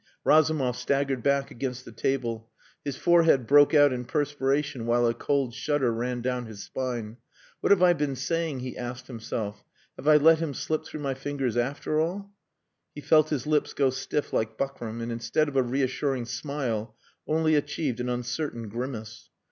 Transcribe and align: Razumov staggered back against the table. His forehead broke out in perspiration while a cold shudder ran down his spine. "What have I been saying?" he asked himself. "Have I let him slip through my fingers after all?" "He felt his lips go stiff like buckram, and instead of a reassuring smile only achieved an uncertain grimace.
Razumov 0.23 0.75
staggered 0.77 1.21
back 1.21 1.51
against 1.51 1.85
the 1.85 1.91
table. 1.91 2.49
His 2.83 2.97
forehead 2.97 3.45
broke 3.45 3.75
out 3.75 3.93
in 3.93 4.05
perspiration 4.05 4.87
while 4.87 5.05
a 5.05 5.13
cold 5.13 5.53
shudder 5.53 5.93
ran 5.93 6.21
down 6.21 6.47
his 6.47 6.63
spine. 6.63 7.17
"What 7.59 7.69
have 7.69 7.83
I 7.83 7.93
been 7.93 8.15
saying?" 8.15 8.61
he 8.61 8.75
asked 8.75 9.05
himself. 9.05 9.63
"Have 9.97 10.07
I 10.07 10.15
let 10.17 10.39
him 10.39 10.55
slip 10.55 10.85
through 10.85 11.01
my 11.01 11.13
fingers 11.13 11.55
after 11.55 11.99
all?" 11.99 12.31
"He 12.95 13.01
felt 13.01 13.29
his 13.29 13.45
lips 13.45 13.75
go 13.75 13.91
stiff 13.91 14.33
like 14.33 14.57
buckram, 14.57 15.01
and 15.03 15.11
instead 15.11 15.47
of 15.47 15.55
a 15.55 15.61
reassuring 15.61 16.25
smile 16.25 16.95
only 17.27 17.53
achieved 17.53 17.99
an 17.99 18.09
uncertain 18.09 18.69
grimace. 18.69 19.29